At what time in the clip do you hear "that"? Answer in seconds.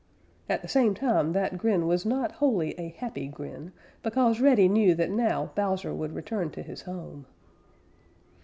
1.33-1.59, 4.95-5.11